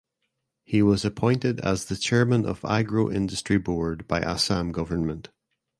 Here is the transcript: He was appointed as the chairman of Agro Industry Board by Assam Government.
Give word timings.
He 0.63 0.81
was 0.81 1.05
appointed 1.05 1.59
as 1.59 1.85
the 1.85 1.95
chairman 1.95 2.43
of 2.43 2.65
Agro 2.65 3.11
Industry 3.11 3.59
Board 3.59 4.07
by 4.07 4.19
Assam 4.19 4.71
Government. 4.71 5.29